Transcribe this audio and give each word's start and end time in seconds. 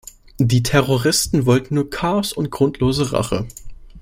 Die 0.39 0.63
Terroristen 0.63 1.45
wollten 1.45 1.75
nur 1.75 1.91
Chaos 1.91 2.33
und 2.33 2.49
grundlose 2.49 3.11
Rache. 3.13 3.45